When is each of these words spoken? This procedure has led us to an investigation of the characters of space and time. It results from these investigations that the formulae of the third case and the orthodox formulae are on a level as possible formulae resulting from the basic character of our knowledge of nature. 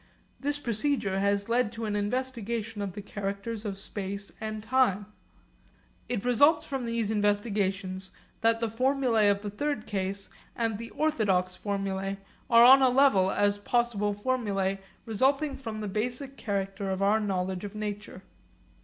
This 0.39 0.57
procedure 0.57 1.19
has 1.19 1.47
led 1.47 1.67
us 1.67 1.73
to 1.75 1.85
an 1.85 1.95
investigation 1.95 2.81
of 2.81 2.93
the 2.93 3.03
characters 3.03 3.65
of 3.65 3.77
space 3.77 4.31
and 4.41 4.63
time. 4.63 5.05
It 6.09 6.25
results 6.25 6.65
from 6.65 6.85
these 6.85 7.11
investigations 7.11 8.09
that 8.41 8.59
the 8.61 8.67
formulae 8.67 9.27
of 9.27 9.43
the 9.43 9.51
third 9.51 9.85
case 9.85 10.27
and 10.55 10.79
the 10.79 10.89
orthodox 10.89 11.55
formulae 11.55 12.17
are 12.49 12.63
on 12.63 12.81
a 12.81 12.89
level 12.89 13.29
as 13.29 13.59
possible 13.59 14.11
formulae 14.11 14.79
resulting 15.05 15.55
from 15.55 15.81
the 15.81 15.87
basic 15.87 16.35
character 16.35 16.89
of 16.89 17.03
our 17.03 17.19
knowledge 17.19 17.63
of 17.63 17.75
nature. 17.75 18.23